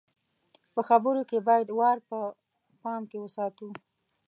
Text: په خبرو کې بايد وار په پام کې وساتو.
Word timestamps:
په 0.73 0.81
خبرو 0.87 1.21
کې 1.29 1.45
بايد 1.47 1.67
وار 1.73 1.97
په 2.09 2.17
پام 2.81 3.01
کې 3.09 3.17
وساتو. 3.19 3.69